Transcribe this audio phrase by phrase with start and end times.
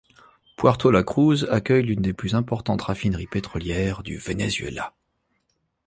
[0.57, 4.95] Puerto la Cruz accueille l'une des plus importantes raffineries pétrolières du Venezuela.